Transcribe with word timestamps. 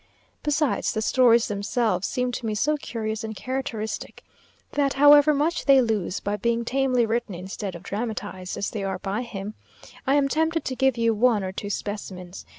Besides, 0.41 0.93
the 0.95 1.01
stories 1.03 1.47
themselves 1.47 2.07
seem 2.07 2.31
to 2.31 2.45
me 2.47 2.55
so 2.55 2.75
curious 2.75 3.23
and 3.23 3.35
characteristic, 3.35 4.23
that 4.71 4.93
however 4.93 5.31
much 5.31 5.65
they 5.65 5.79
lose 5.79 6.19
by 6.19 6.37
being 6.37 6.65
tamely 6.65 7.05
written 7.05 7.35
instead 7.35 7.75
of 7.75 7.83
dramatized 7.83 8.57
as 8.57 8.71
they 8.71 8.83
are 8.83 8.97
by 8.97 9.21
him, 9.21 9.53
I 10.07 10.15
am 10.15 10.27
tempted 10.27 10.65
to 10.65 10.75
give 10.75 10.97
you 10.97 11.13
one 11.13 11.43
or 11.43 11.51
two 11.51 11.69
specimens. 11.69 12.47